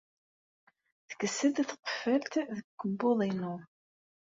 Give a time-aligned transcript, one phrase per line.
[1.07, 3.55] Tekkes-d tqeffalt deg ukebbuḍ-inu.